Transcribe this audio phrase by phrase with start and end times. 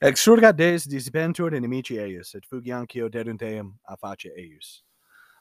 [0.00, 4.82] Exurga des dissipentur inimici eius, et fugiancio dedunteum a face eius.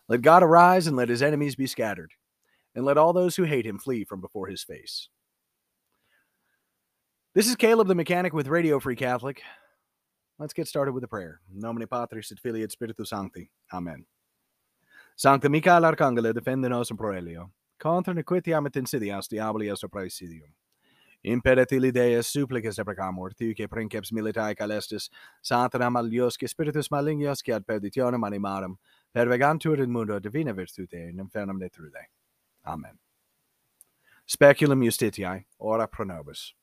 [0.10, 2.12] Let God arise, and let his enemies be scattered,
[2.74, 5.10] and let all those who hate him flee from before his face.
[7.36, 9.44] This is Caleb the Mechanic with Radio Free Catholic.
[10.40, 11.40] Let's get started with a prayer.
[11.54, 13.52] In Nomine Patris et Filii et Spiritus Sancti.
[13.72, 14.06] Amen.
[15.16, 17.52] Sancta Michael Arcangelo defende nos in proelio.
[17.80, 20.50] Contra nequitiam et insidias diaboli est praesidium.
[21.24, 25.10] imperet illi Deus supplices deprecamur, tiu que princeps militae calestis,
[25.44, 28.78] satanam aliosque spiritus malignosque ad perditionem animarum,
[29.14, 32.08] pervegantur in mundo divina virtute in infernum detrude.
[32.66, 32.98] Amen.
[34.26, 36.54] Speculum justitiae, ora pro nobis.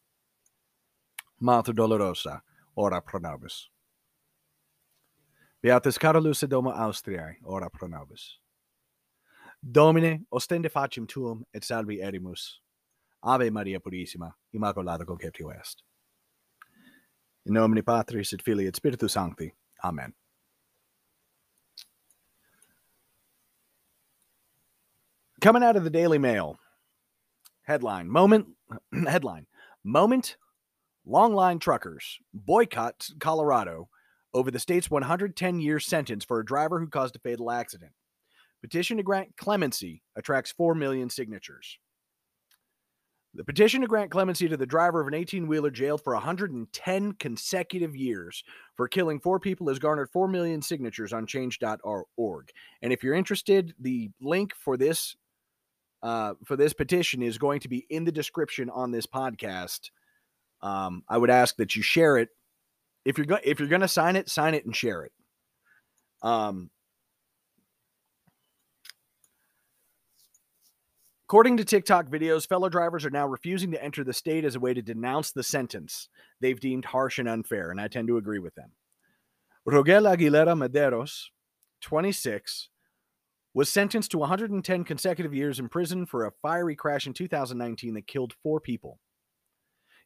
[1.40, 2.42] Mater dolorosa,
[2.76, 3.68] ora pro nobis.
[5.62, 8.38] Beatus Carolus Domo Austriae, ora pro nobis.
[9.62, 12.60] Domine, ostende facem tuum et salvi erimus.
[13.24, 15.82] Ave Maria Purissima, Immaculata Conceptio Est.
[17.46, 19.52] In nomine Patris et Filii et Spiritus Sancti.
[19.82, 20.12] Amen.
[25.40, 26.58] Coming out of the Daily Mail.
[27.62, 28.46] Headline Moment
[29.08, 29.46] headline
[29.82, 30.36] Moment
[31.06, 33.88] Long line truckers boycott Colorado
[34.32, 37.92] over the state's 110 year sentence for a driver who caused a fatal accident.
[38.62, 41.78] Petition to grant clemency attracts 4 million signatures.
[43.36, 47.12] The petition to grant clemency to the driver of an 18 wheeler jailed for 110
[47.14, 48.44] consecutive years
[48.76, 52.50] for killing four people has garnered 4 million signatures on change.org.
[52.82, 55.16] And if you're interested, the link for this
[56.04, 59.90] uh, for this petition is going to be in the description on this podcast.
[60.60, 62.28] Um, I would ask that you share it.
[63.06, 65.12] If you're go- if you're going to sign it, sign it and share it.
[66.22, 66.70] Um,
[71.34, 74.60] According to TikTok videos, fellow drivers are now refusing to enter the state as a
[74.60, 76.08] way to denounce the sentence
[76.40, 78.70] they've deemed harsh and unfair, and I tend to agree with them.
[79.66, 81.30] Rogel Aguilera Mederos,
[81.80, 82.68] 26,
[83.52, 88.06] was sentenced to 110 consecutive years in prison for a fiery crash in 2019 that
[88.06, 89.00] killed four people.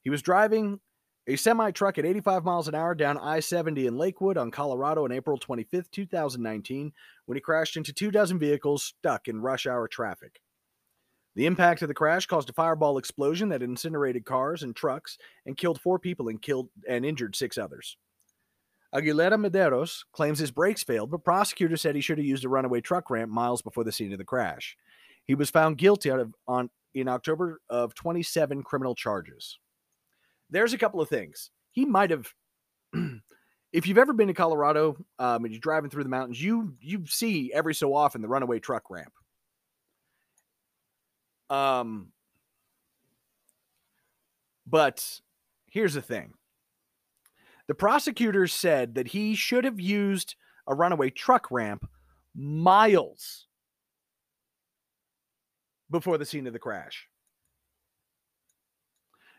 [0.03, 0.81] He was driving
[1.27, 5.05] a semi truck at 85 miles an hour down I 70 in Lakewood on Colorado
[5.05, 6.93] on April 25, 2019,
[7.27, 10.41] when he crashed into two dozen vehicles stuck in rush hour traffic.
[11.39, 15.57] The impact of the crash caused a fireball explosion that incinerated cars and trucks and
[15.57, 17.97] killed four people and killed and injured six others.
[18.93, 22.81] Aguilera Mederos claims his brakes failed, but prosecutors said he should have used a runaway
[22.81, 24.77] truck ramp miles before the scene of the crash.
[25.27, 29.61] He was found guilty of, on in October of 27 criminal charges.
[30.51, 31.53] There's a couple of things.
[31.71, 32.35] He might have
[33.73, 37.07] if you've ever been to Colorado um, and you're driving through the mountains, you you
[37.07, 39.13] see every so often the runaway truck ramp.
[41.51, 42.09] Um,
[44.67, 45.21] but
[45.67, 46.35] here's the thing
[47.67, 50.35] the prosecutors said that he should have used
[50.67, 51.89] a runaway truck ramp
[52.35, 53.47] miles
[55.91, 57.09] before the scene of the crash.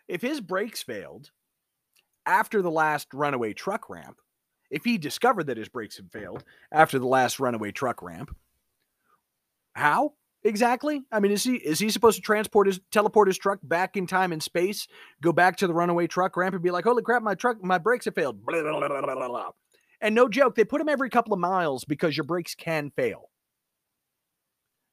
[0.07, 1.29] If his brakes failed
[2.25, 4.17] after the last runaway truck ramp,
[4.71, 8.35] if he discovered that his brakes had failed after the last runaway truck ramp,
[9.73, 10.13] how?
[10.43, 11.01] Exactly?
[11.11, 14.07] I mean, is he is he supposed to transport his teleport his truck back in
[14.07, 14.87] time and space,
[15.21, 17.77] go back to the runaway truck ramp and be like, "Holy crap, my truck, my
[17.77, 19.51] brakes have failed." Blah, blah, blah,
[20.01, 23.29] and no joke, they put him every couple of miles because your brakes can fail.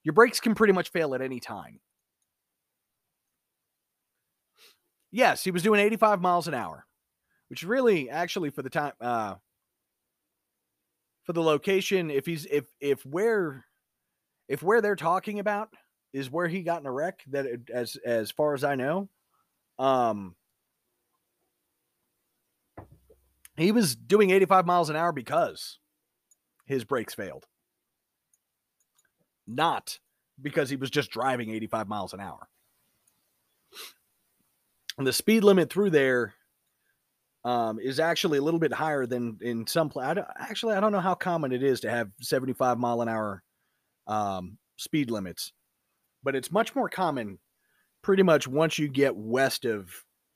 [0.03, 1.81] Your brakes can pretty much fail at any time.
[5.13, 6.87] Yes, he was doing 85 miles an hour,
[7.49, 9.37] which really actually for the time uh
[11.25, 13.65] for the location if he's if if where
[14.49, 15.71] if where they're talking about
[16.13, 19.09] is where he got in a wreck, that it, as as far as I know,
[19.79, 20.35] um,
[23.57, 25.79] he was doing 85 miles an hour because
[26.67, 27.47] his brakes failed,
[29.47, 29.99] not
[30.41, 32.49] because he was just driving 85 miles an hour.
[34.99, 36.35] And the speed limit through there
[37.45, 40.25] um, is actually a little bit higher than in some places.
[40.39, 43.43] Actually, I don't know how common it is to have 75 mile an hour
[44.07, 45.53] um, speed limits,
[46.23, 47.39] but it's much more common
[48.03, 49.91] pretty much once you get west of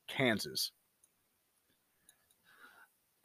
[0.08, 0.72] Kansas.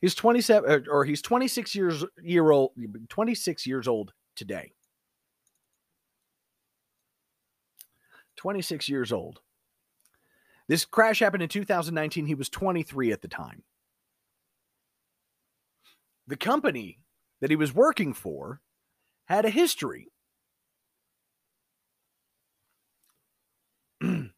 [0.00, 2.72] he's 27 or he's 26 years year old
[3.08, 4.72] 26 years old today.
[8.36, 9.40] 26 years old.
[10.68, 13.62] This crash happened in 2019 he was 23 at the time
[16.26, 17.00] the company
[17.40, 18.60] that he was working for
[19.26, 20.08] had a history.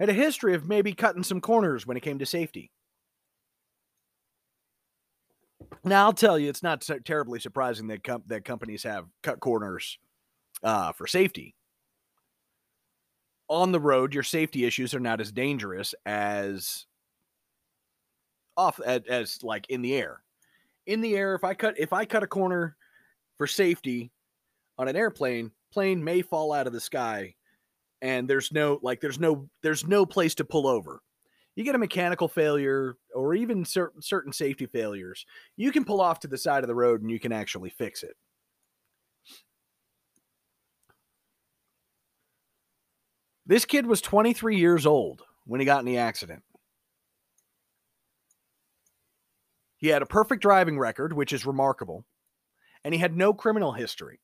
[0.00, 2.70] Had a history of maybe cutting some corners when it came to safety.
[5.84, 9.40] Now I'll tell you, it's not so terribly surprising that com- that companies have cut
[9.40, 9.98] corners
[10.62, 11.54] uh, for safety.
[13.48, 16.86] On the road, your safety issues are not as dangerous as
[18.56, 20.20] off as, as like in the air.
[20.88, 22.76] In the air, if I cut if I cut a corner
[23.36, 24.10] for safety
[24.76, 27.36] on an airplane, plane may fall out of the sky,
[28.02, 31.00] and there's no like there's no there's no place to pull over
[31.58, 35.26] you get a mechanical failure or even certain certain safety failures,
[35.56, 38.04] you can pull off to the side of the road and you can actually fix
[38.04, 38.14] it.
[43.44, 46.44] This kid was 23 years old when he got in the accident.
[49.78, 52.04] He had a perfect driving record, which is remarkable,
[52.84, 54.20] and he had no criminal history.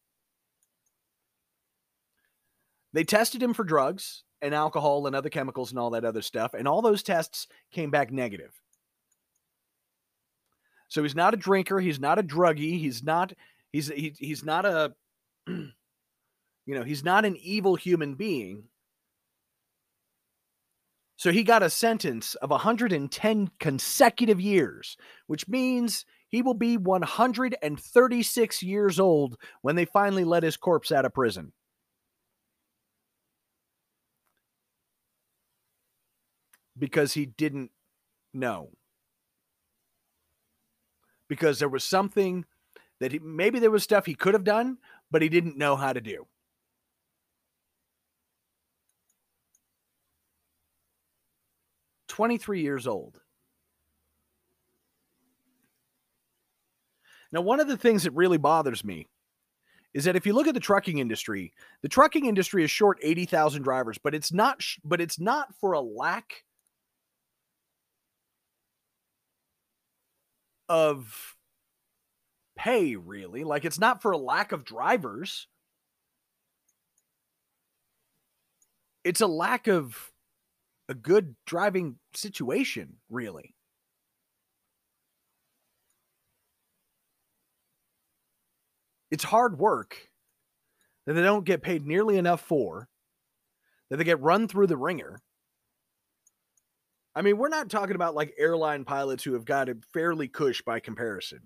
[2.93, 6.55] They tested him for drugs and alcohol and other chemicals and all that other stuff.
[6.55, 8.53] And all those tests came back negative.
[10.89, 11.81] So he's not a drinker.
[11.81, 12.79] He's not a druggie.
[12.79, 13.33] He's not,
[13.73, 14.95] he's, he, he's not a,
[15.49, 15.73] you
[16.67, 18.65] know, he's not an evil human being.
[21.25, 28.63] So he got a sentence of 110 consecutive years, which means he will be 136
[28.63, 31.55] years old when they finally let his corpse out of prison.
[36.79, 37.71] because he didn't
[38.35, 38.69] know.
[41.27, 42.45] Because there was something
[43.01, 44.77] that he maybe there was stuff he could have done,
[45.11, 46.27] but he didn't know how to do.
[52.15, 53.19] Twenty-three years old.
[57.33, 59.09] Now, one of the things that really bothers me
[59.93, 61.53] is that if you look at the trucking industry,
[61.83, 65.81] the trucking industry is short 80,000 drivers, but it's not but it's not for a
[65.81, 66.45] lack
[70.69, 71.35] of
[72.57, 73.43] pay, really.
[73.43, 75.49] Like it's not for a lack of drivers.
[79.03, 80.13] It's a lack of
[80.89, 83.55] a good driving situation, really.
[89.11, 90.09] It's hard work
[91.07, 92.89] that they don't get paid nearly enough for,
[93.91, 95.21] that they get run through the ringer.
[97.15, 100.63] I mean, we're not talking about like airline pilots who have got it fairly cush
[100.63, 101.43] by comparison.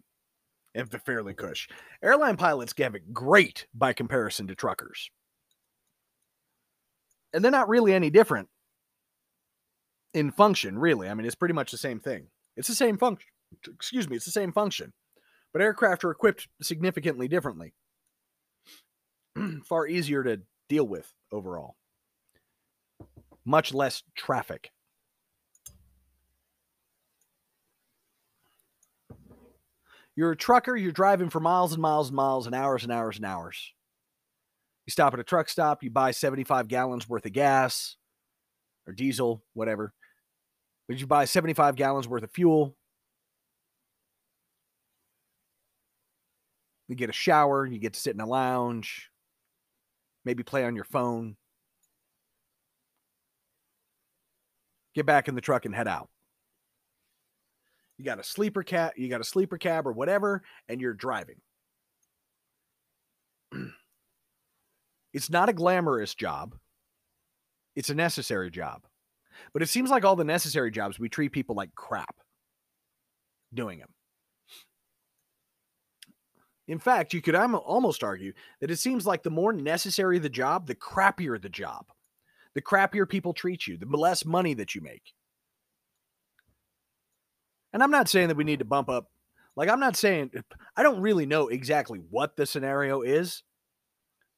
[0.75, 1.69] If the fairly cush.
[2.03, 5.11] Airline pilots have it great by comparison to truckers.
[7.33, 8.49] And they're not really any different
[10.19, 11.09] in function, really.
[11.09, 12.27] I mean, it's pretty much the same thing.
[12.57, 13.29] It's the same function.
[13.73, 14.93] Excuse me, it's the same function.
[15.53, 17.73] But aircraft are equipped significantly differently.
[19.65, 21.77] Far easier to deal with overall.
[23.45, 24.73] Much less traffic.
[30.17, 33.17] You're a trucker, you're driving for miles and miles and miles and hours and hours
[33.17, 33.73] and hours.
[34.85, 37.97] You stop at a truck stop, you buy 75 gallons worth of gas
[38.85, 39.93] or diesel, whatever.
[40.89, 42.75] But you buy 75 gallons worth of fuel.
[46.89, 49.11] You get a shower, you get to sit in a lounge,
[50.25, 51.37] maybe play on your phone.
[54.95, 56.09] Get back in the truck and head out
[57.99, 61.41] you got a sleeper cab, you got a sleeper cab or whatever, and you're driving.
[65.13, 66.55] it's not a glamorous job.
[67.75, 68.83] It's a necessary job.
[69.53, 72.17] But it seems like all the necessary jobs, we treat people like crap
[73.55, 73.89] doing them.
[76.67, 80.67] In fact, you could almost argue that it seems like the more necessary the job,
[80.67, 81.87] the crappier the job.
[82.55, 85.15] The crappier people treat you, the less money that you make.
[87.73, 89.07] And I'm not saying that we need to bump up.
[89.57, 90.31] Like, I'm not saying,
[90.77, 93.43] I don't really know exactly what the scenario is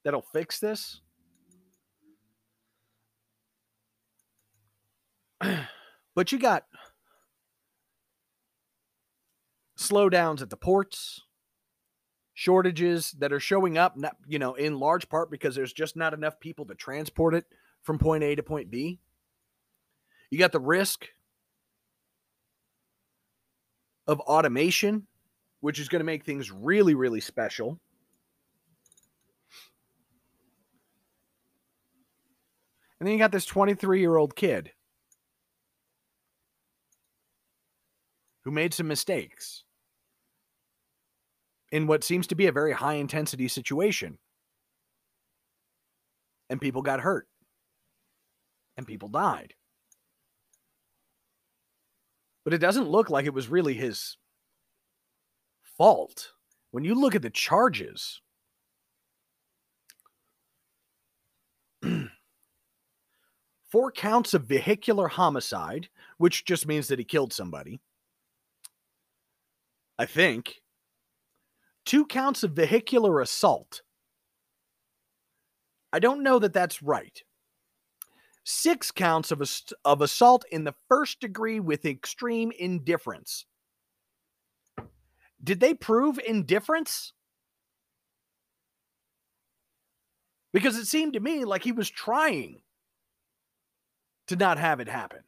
[0.04, 1.00] that'll fix this.
[6.14, 6.64] but you got
[9.78, 11.23] slowdowns at the ports,
[12.35, 16.14] shortages that are showing up, not, you know, in large part because there's just not
[16.14, 17.44] enough people to transport it
[17.82, 19.00] from point A to point B.
[20.30, 21.09] You got the risk
[24.06, 25.06] of automation,
[25.61, 27.80] which is going to make things really, really special.
[32.99, 34.73] And then you got this 23 year old kid
[38.44, 39.64] who made some mistakes
[41.73, 44.18] in what seems to be a very high intensity situation.
[46.49, 47.28] And people got hurt.
[48.76, 49.54] And people died.
[52.44, 54.16] But it doesn't look like it was really his
[55.76, 56.32] fault.
[56.70, 58.20] When you look at the charges,
[63.70, 67.80] four counts of vehicular homicide, which just means that he killed somebody.
[70.00, 70.62] I think.
[71.85, 73.83] Two counts of vehicular assault.
[75.92, 77.23] I don't know that that's right.
[78.42, 83.45] Six counts of, ass- of assault in the first degree with extreme indifference.
[85.45, 87.12] Did they prove indifference?
[90.54, 92.62] Because it seemed to me like he was trying
[94.28, 95.21] to not have it happen.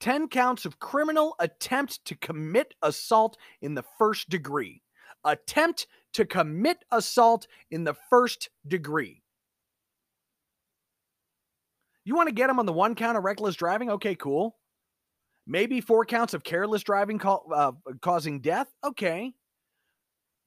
[0.00, 4.82] Ten counts of criminal attempt to commit assault in the first degree.
[5.24, 9.22] Attempt to commit assault in the first degree.
[12.04, 13.90] You want to get him on the one count of reckless driving?
[13.90, 14.56] Okay, cool.
[15.46, 18.68] Maybe four counts of careless driving uh, causing death?
[18.84, 19.32] Okay.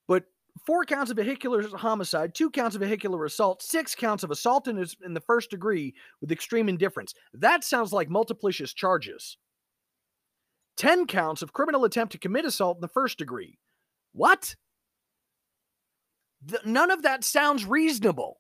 [0.08, 0.26] But
[0.66, 4.78] four counts of vehicular homicide, two counts of vehicular assault, six counts of assault in,
[4.78, 7.14] his, in the first degree with extreme indifference.
[7.34, 9.38] That sounds like multiplicious charges.
[10.78, 13.60] 10 counts of criminal attempt to commit assault in the first degree.
[14.14, 14.56] What?
[16.66, 18.40] None of that sounds reasonable.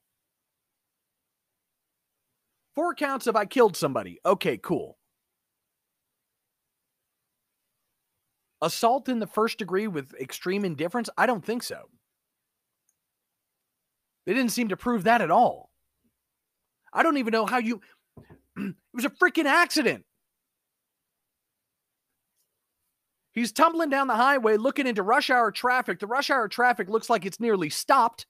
[2.73, 4.19] Four counts of I killed somebody.
[4.25, 4.97] Okay, cool.
[8.61, 11.09] Assault in the first degree with extreme indifference?
[11.17, 11.89] I don't think so.
[14.31, 15.69] They didn't seem to prove that at all.
[16.93, 17.81] I don't even know how you.
[18.55, 20.05] it was a freaking accident.
[23.33, 25.99] He's tumbling down the highway looking into rush hour traffic.
[25.99, 28.25] The rush hour traffic looks like it's nearly stopped,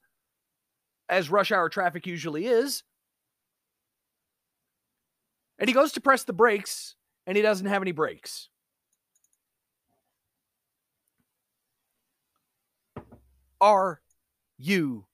[1.07, 2.81] as rush hour traffic usually is.
[5.59, 6.95] And he goes to press the brakes
[7.27, 8.49] and he doesn't have any brakes.
[13.61, 14.01] Are
[14.57, 15.05] you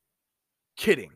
[0.78, 1.12] kidding?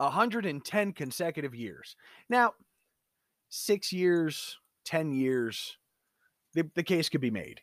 [0.00, 1.96] A 110 consecutive years.
[2.28, 2.54] Now,
[3.48, 5.78] six years, 10 years,
[6.52, 7.60] the, the case could be made.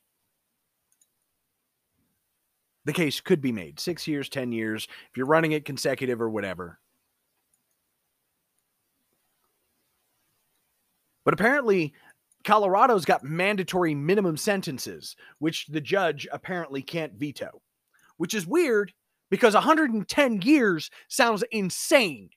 [2.86, 3.79] The case could be made.
[3.79, 6.79] Six years, 10 years, if you're running it consecutive or whatever.
[11.24, 11.93] But apparently,
[12.43, 17.62] Colorado's got mandatory minimum sentences, which the judge apparently can't veto,
[18.17, 18.93] which is weird
[19.29, 22.29] because 110 years sounds insane.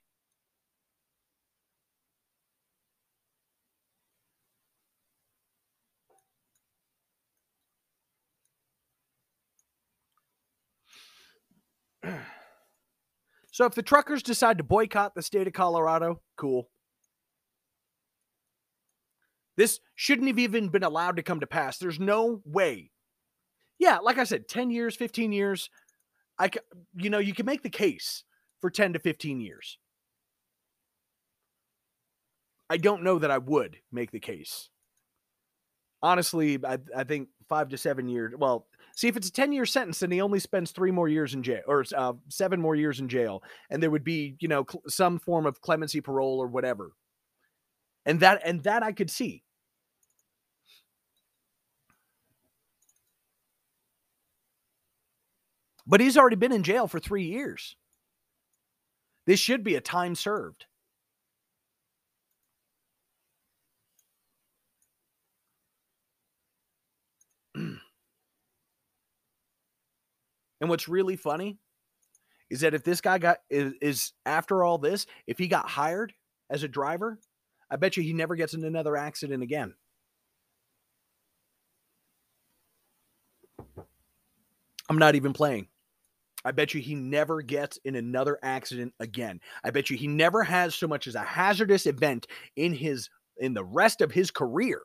[13.55, 16.69] So if the truckers decide to boycott the state of Colorado, cool.
[19.57, 21.79] This shouldn't have even been allowed to come to pass.
[21.79, 22.91] There's no way.
[23.79, 25.71] Yeah, like I said, 10 years, 15 years,
[26.39, 26.51] I
[26.97, 28.25] you know, you can make the case
[28.61, 29.79] for 10 to 15 years.
[32.71, 34.69] I don't know that I would make the case.
[36.03, 38.35] Honestly, I, I think five to seven years.
[38.37, 41.35] Well, see, if it's a 10 year sentence, then he only spends three more years
[41.35, 43.43] in jail or uh, seven more years in jail.
[43.71, 46.93] And there would be, you know, cl- some form of clemency parole or whatever.
[48.07, 49.44] And that, and that I could see.
[55.87, 57.77] But he's already been in jail for three years.
[59.27, 60.67] This should be a time served.
[67.55, 67.79] and
[70.61, 71.59] what's really funny
[72.51, 76.13] is that if this guy got is, is after all this, if he got hired
[76.51, 77.19] as a driver,
[77.71, 79.75] I bet you he never gets in another accident again.
[84.89, 85.69] I'm not even playing.
[86.45, 89.41] I bet you he never gets in another accident again.
[89.65, 93.09] I bet you he never has so much as a hazardous event in his
[93.39, 94.83] in the rest of his career.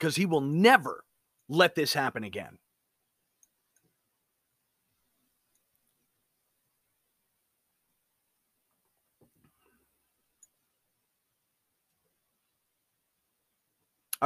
[0.00, 1.04] Cuz he will never
[1.48, 2.58] let this happen again.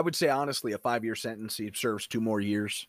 [0.01, 1.59] I would say honestly, a five year sentence.
[1.59, 2.87] He serves two more years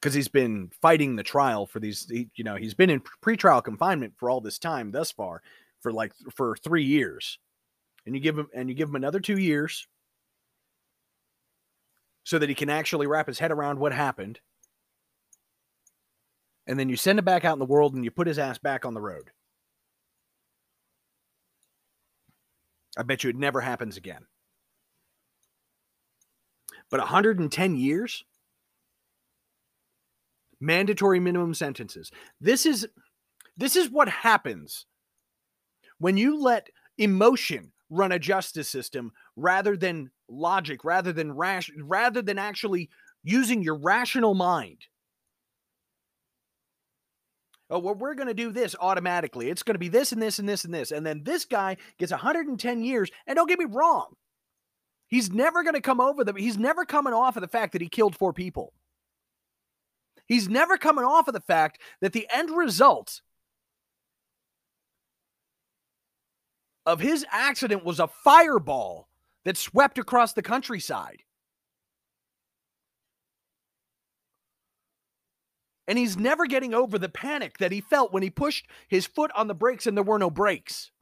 [0.00, 2.08] because he's been fighting the trial for these.
[2.08, 5.42] He, you know, he's been in pretrial confinement for all this time thus far,
[5.82, 7.38] for like for three years.
[8.06, 9.86] and you give him and you give him another two years
[12.24, 14.40] so that he can actually wrap his head around what happened.
[16.66, 18.56] And then you send him back out in the world and you put his ass
[18.56, 19.30] back on the road.
[22.96, 24.24] I bet you it never happens again.
[26.90, 28.24] But 110 years?
[30.60, 32.10] Mandatory minimum sentences.
[32.40, 32.86] This is
[33.56, 34.86] this is what happens
[35.98, 36.68] when you let
[36.98, 42.88] emotion run a justice system rather than logic, rather than rash, rather than actually
[43.22, 44.86] using your rational mind.
[47.68, 49.48] Oh, well, we're going to do this automatically.
[49.48, 50.90] It's going to be this and this and this and this.
[50.90, 53.10] And then this guy gets 110 years.
[53.26, 54.14] And don't get me wrong,
[55.10, 57.82] he's never going to come over the, he's never coming off of the fact that
[57.82, 58.72] he killed four people.
[60.26, 63.20] He's never coming off of the fact that the end result
[66.86, 69.08] of his accident was a fireball
[69.44, 71.22] that swept across the countryside.
[75.88, 79.32] And he's never getting over the panic that he felt when he pushed his foot
[79.34, 80.92] on the brakes and there were no brakes.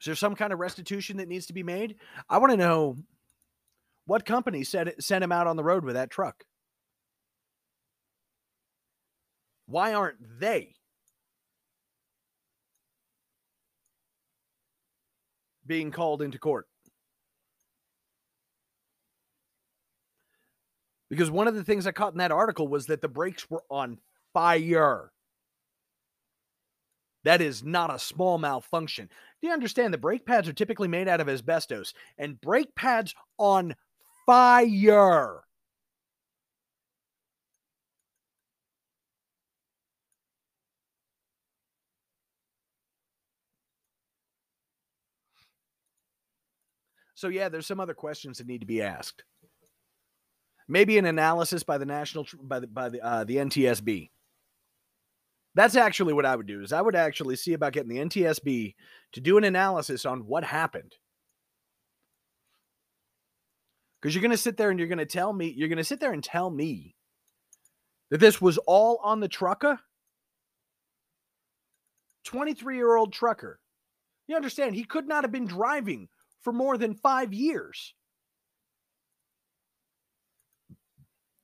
[0.00, 1.96] Is there some kind of restitution that needs to be made?
[2.28, 2.96] I want to know
[4.06, 6.44] what company sent, sent him out on the road with that truck.
[9.66, 10.74] Why aren't they
[15.66, 16.66] being called into court?
[21.10, 23.64] Because one of the things I caught in that article was that the brakes were
[23.70, 23.98] on
[24.32, 25.10] fire.
[27.28, 29.10] That is not a small malfunction.
[29.42, 33.14] Do you understand the brake pads are typically made out of asbestos and brake pads
[33.36, 33.76] on
[34.24, 35.42] fire?
[47.14, 49.22] So yeah, there's some other questions that need to be asked.
[50.66, 54.08] Maybe an analysis by the national by the by the uh, the NTSB.
[55.58, 56.62] That's actually what I would do.
[56.62, 58.76] Is I would actually see about getting the NTSB
[59.10, 60.94] to do an analysis on what happened.
[64.00, 65.82] Because you're going to sit there and you're going to tell me, you're going to
[65.82, 66.94] sit there and tell me
[68.12, 69.80] that this was all on the trucker.
[72.22, 73.58] 23 year old trucker.
[74.28, 76.08] You understand, he could not have been driving
[76.40, 77.94] for more than five years.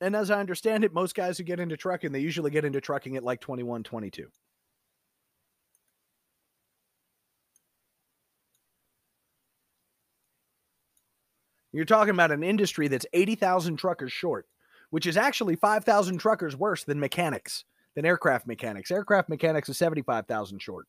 [0.05, 2.79] And as I understand it, most guys who get into trucking, they usually get into
[2.79, 4.27] trucking at like 21, 22.
[11.71, 14.45] You're talking about an industry that's 80,000 truckers short,
[14.91, 17.65] which is actually 5,000 truckers worse than mechanics,
[17.95, 18.91] than aircraft mechanics.
[18.91, 20.85] Aircraft mechanics is 75,000 short.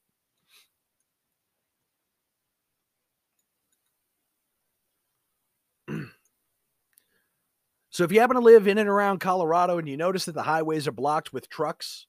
[7.96, 10.42] So if you happen to live in and around Colorado and you notice that the
[10.42, 12.06] highways are blocked with trucks,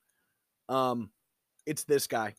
[0.67, 1.12] um,
[1.65, 2.36] it's this guy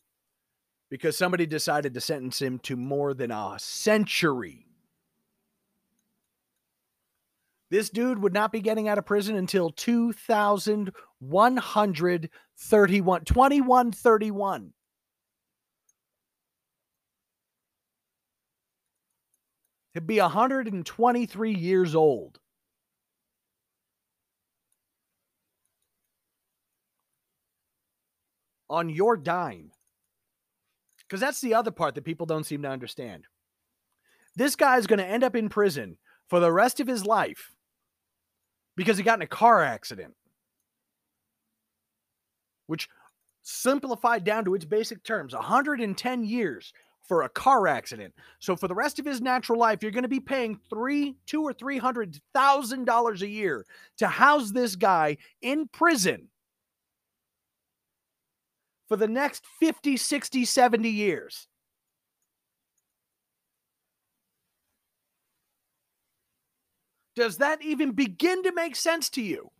[0.91, 4.67] because somebody decided to sentence him to more than a century.
[7.71, 11.55] This dude would not be getting out of prison until 2131
[13.25, 14.73] 2131.
[19.95, 22.39] He'd be 123 years old.
[28.69, 29.71] On your dime.
[31.07, 33.25] Because that's the other part that people don't seem to understand.
[34.35, 37.55] This guy is going to end up in prison for the rest of his life
[38.75, 40.13] because he got in a car accident.
[42.67, 42.87] Which
[43.41, 46.71] simplified down to its basic terms 110 years
[47.09, 48.13] for a car accident.
[48.39, 51.41] So for the rest of his natural life, you're going to be paying three, two
[51.41, 53.65] or three hundred thousand dollars a year
[53.97, 56.29] to house this guy in prison
[58.89, 61.47] for the next 50, 60, 70 years.
[67.15, 69.51] Does that even begin to make sense to you?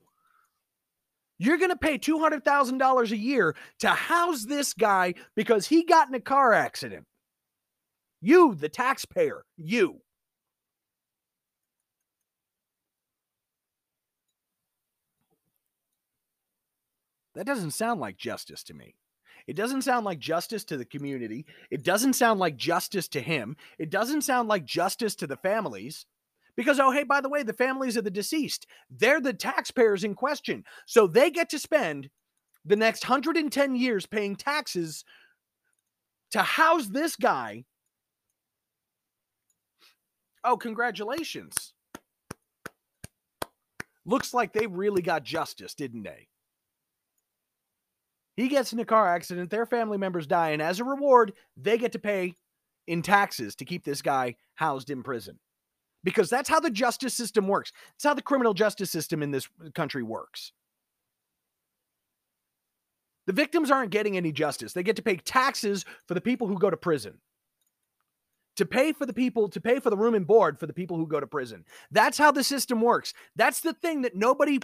[1.37, 6.15] You're going to pay $200,000 a year to house this guy because he got in
[6.15, 7.05] a car accident.
[8.21, 10.01] You, the taxpayer, you.
[17.35, 18.95] That doesn't sound like justice to me.
[19.49, 21.43] It doesn't sound like justice to the community.
[21.71, 23.57] It doesn't sound like justice to him.
[23.79, 26.05] It doesn't sound like justice to the families.
[26.55, 30.13] Because, oh, hey, by the way, the families of the deceased, they're the taxpayers in
[30.13, 30.65] question.
[30.85, 32.11] So they get to spend
[32.63, 35.03] the next 110 years paying taxes
[36.29, 37.65] to house this guy.
[40.43, 41.73] Oh, congratulations.
[44.05, 46.27] Looks like they really got justice, didn't they?
[48.39, 51.77] He gets in a car accident, their family members die, and as a reward, they
[51.77, 52.35] get to pay
[52.87, 55.39] in taxes to keep this guy housed in prison.
[56.05, 57.73] Because that's how the justice system works.
[57.95, 60.53] It's how the criminal justice system in this country works.
[63.27, 64.71] The victims aren't getting any justice.
[64.71, 67.19] They get to pay taxes for the people who go to prison.
[68.55, 70.95] To pay for the people, to pay for the room and board for the people
[70.95, 71.65] who go to prison.
[71.91, 73.13] That's how the system works.
[73.35, 74.61] That's the thing that nobody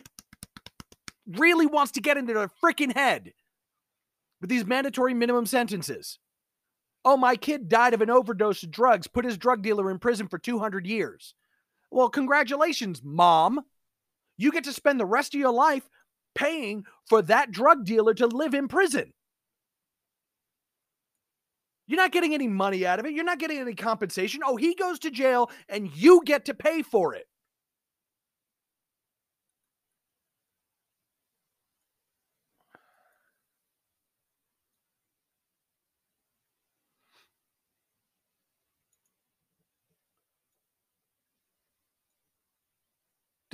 [1.28, 3.34] really wants to get into their freaking head
[4.46, 6.20] with these mandatory minimum sentences.
[7.04, 10.28] Oh, my kid died of an overdose of drugs, put his drug dealer in prison
[10.28, 11.34] for 200 years.
[11.90, 13.62] Well, congratulations, mom.
[14.38, 15.90] You get to spend the rest of your life
[16.36, 19.14] paying for that drug dealer to live in prison.
[21.88, 23.14] You're not getting any money out of it.
[23.14, 24.42] You're not getting any compensation.
[24.46, 27.26] Oh, he goes to jail and you get to pay for it.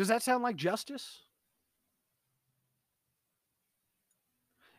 [0.01, 1.25] Does that sound like justice?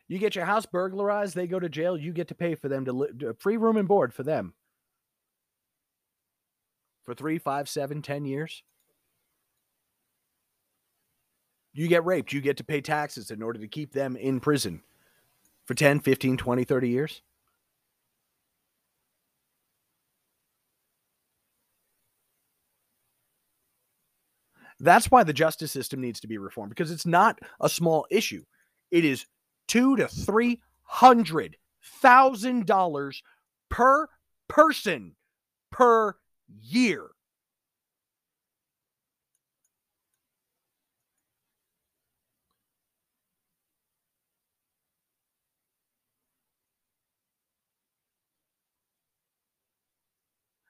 [0.09, 2.83] You get your house burglarized, they go to jail, you get to pay for them
[2.83, 4.53] to live free room and board for them
[7.05, 8.63] for three, five, seven, ten years.
[11.71, 14.83] You get raped, you get to pay taxes in order to keep them in prison
[15.63, 17.21] for 10, 15, 20, 30 years.
[24.83, 28.43] That's why the justice system needs to be reformed because it's not a small issue.
[28.91, 29.25] It is
[29.65, 31.55] two to three hundred
[32.01, 33.23] thousand dollars
[33.69, 34.09] per
[34.49, 35.15] person
[35.71, 36.15] per
[36.61, 37.11] year.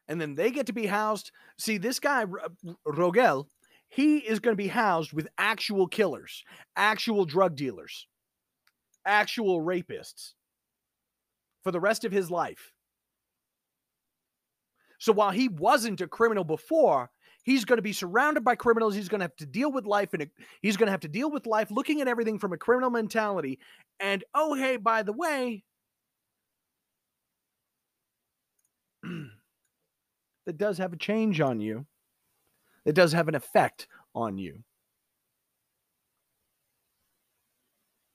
[0.07, 1.31] And then they get to be housed.
[1.57, 2.25] See, this guy,
[2.85, 3.47] Rogel,
[3.95, 6.43] he is going to be housed with actual killers,
[6.75, 8.07] actual drug dealers,
[9.05, 10.31] actual rapists
[11.63, 12.71] for the rest of his life.
[14.97, 17.11] So while he wasn't a criminal before,
[17.43, 18.95] he's going to be surrounded by criminals.
[18.95, 20.27] He's going to have to deal with life and
[20.63, 23.59] he's going to have to deal with life looking at everything from a criminal mentality.
[23.99, 25.63] And oh, hey, by the way,
[29.03, 31.85] that does have a change on you
[32.85, 34.63] it does have an effect on you.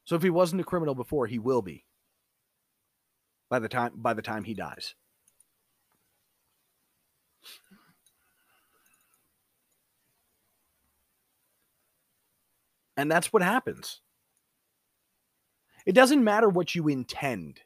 [0.05, 1.85] So if he wasn't a criminal before, he will be
[3.51, 4.95] by the time by the time he dies.
[12.97, 14.01] And that's what happens.
[15.87, 17.61] It doesn't matter what you intend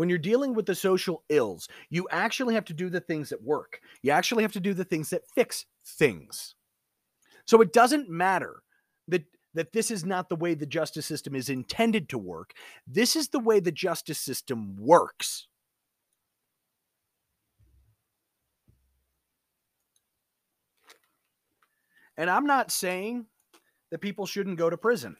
[0.00, 3.42] when you're dealing with the social ills, you actually have to do the things that
[3.42, 3.82] work.
[4.00, 6.54] You actually have to do the things that fix things.
[7.44, 8.62] So it doesn't matter
[9.08, 12.54] that that this is not the way the justice system is intended to work.
[12.86, 15.48] This is the way the justice system works.
[22.16, 23.26] And I'm not saying
[23.90, 25.18] that people shouldn't go to prison.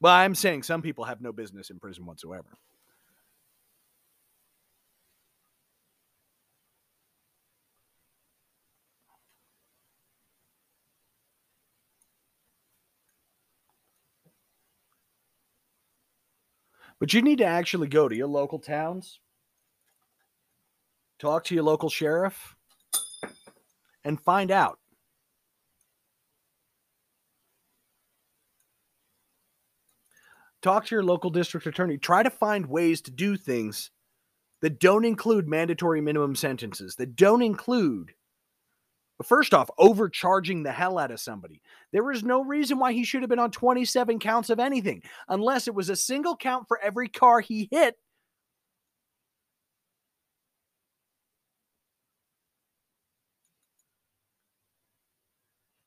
[0.00, 2.48] Well, I'm saying some people have no business in prison whatsoever.
[16.98, 19.20] But you need to actually go to your local towns,
[21.18, 22.56] talk to your local sheriff,
[24.04, 24.79] and find out
[30.62, 31.98] talk to your local district attorney.
[31.98, 33.90] Try to find ways to do things
[34.62, 38.12] that don't include mandatory minimum sentences, that don't include,
[39.24, 41.62] first off, overcharging the hell out of somebody.
[41.92, 45.66] There is no reason why he should have been on 27 counts of anything, unless
[45.66, 47.96] it was a single count for every car he hit.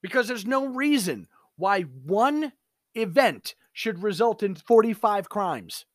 [0.02, 2.52] Because there's no reason why one
[2.94, 5.86] event should result in 45 crimes.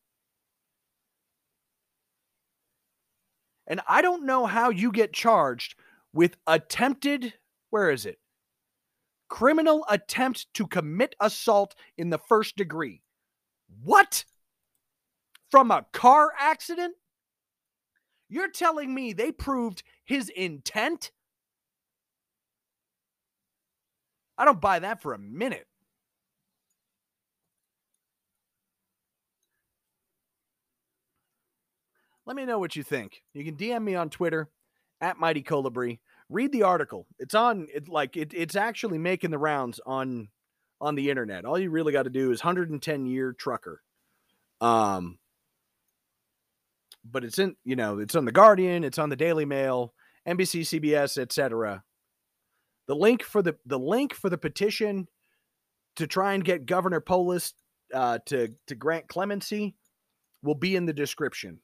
[3.67, 5.77] And I don't know how you get charged
[6.13, 7.35] with attempted,
[7.71, 8.19] where is it?
[9.29, 13.03] Criminal attempt to commit assault in the first degree.
[13.85, 14.25] What?
[15.51, 16.97] From a car accident?
[18.29, 21.13] You're telling me they proved his intent?
[24.37, 25.68] I don't buy that for a minute.
[32.29, 33.23] Let me know what you think.
[33.33, 34.51] You can DM me on Twitter
[35.01, 35.99] at Mighty Colibri.
[36.29, 37.07] Read the article.
[37.19, 40.29] It's on it like it, it's actually making the rounds on
[40.79, 41.47] on the internet.
[41.47, 43.81] All you really got to do is 110 year trucker.
[44.61, 45.19] Um
[47.03, 49.95] but it's in, you know, it's on the Guardian, it's on the Daily Mail,
[50.29, 51.83] NBC, CBS, etc.
[52.89, 55.09] The link for the the link for the petition
[55.97, 57.55] to try and get Governor Polis
[57.95, 59.77] uh, to to grant clemency
[60.43, 61.61] will be in the description.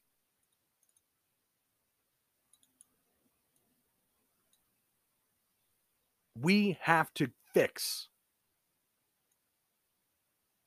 [6.39, 8.09] We have to fix.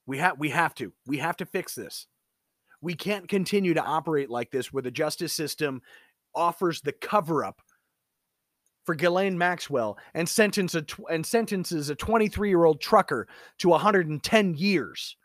[0.06, 0.94] We have we have to.
[1.06, 2.08] We have to fix this.
[2.82, 5.82] We can't continue to operate like this where the justice system
[6.36, 7.62] offers the cover up
[8.86, 13.28] for Ghislaine Maxwell and sentence a tw- and sentences a 23-year-old trucker
[13.60, 15.18] to 110 years.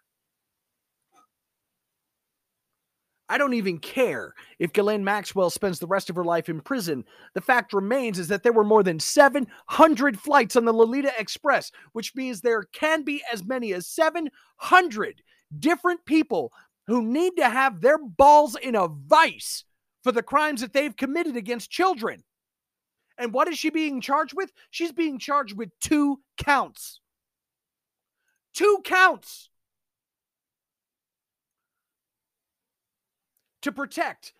[3.32, 7.02] I don't even care if Ghislaine Maxwell spends the rest of her life in prison.
[7.32, 11.72] The fact remains is that there were more than 700 flights on the Lolita Express,
[11.94, 15.22] which means there can be as many as 700
[15.58, 16.52] different people
[16.86, 19.64] who need to have their balls in a vice
[20.04, 22.22] for the crimes that they've committed against children.
[23.16, 24.52] And what is she being charged with?
[24.70, 27.00] She's being charged with two counts.
[28.52, 29.48] Two counts.
[33.62, 34.32] To protect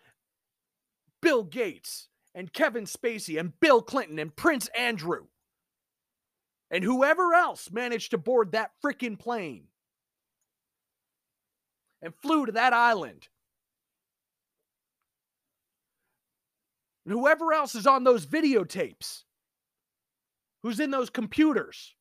[1.21, 5.25] Bill Gates and Kevin Spacey and Bill Clinton and Prince Andrew
[6.73, 9.65] and whoever else managed to board that freaking plane
[12.01, 13.27] and flew to that island.
[17.05, 19.23] And whoever else is on those videotapes,
[20.63, 21.93] who's in those computers.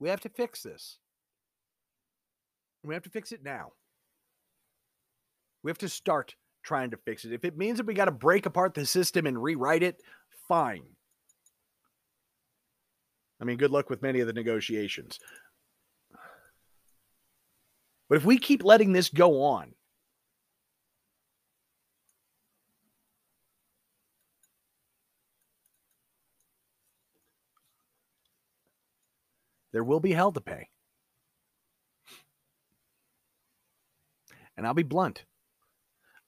[0.00, 0.98] We have to fix this.
[2.84, 3.72] We have to fix it now.
[5.62, 7.32] We have to start trying to fix it.
[7.32, 10.00] If it means that we got to break apart the system and rewrite it,
[10.46, 10.84] fine.
[13.40, 15.18] I mean, good luck with many of the negotiations.
[18.08, 19.72] But if we keep letting this go on,
[29.72, 30.68] there will be hell to pay.
[34.56, 35.24] And I'll be blunt.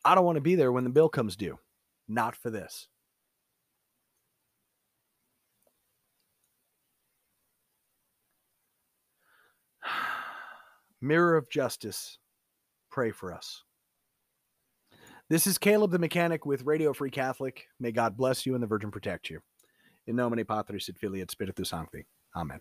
[0.04, 1.58] I don't want to be there when the bill comes due.
[2.08, 2.88] Not for this.
[11.00, 12.18] Mirror of Justice,
[12.90, 13.64] pray for us.
[15.28, 17.66] This is Caleb the Mechanic with Radio Free Catholic.
[17.78, 19.40] May God bless you and the Virgin protect you.
[20.06, 22.04] In nomine Patris et Filii et Spiritus Sancti.
[22.34, 22.60] Amen.